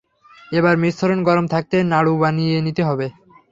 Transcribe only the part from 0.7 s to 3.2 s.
মিশ্রণ গরম থাকতেই নাড়ু বানিয়ে নিতে হবে।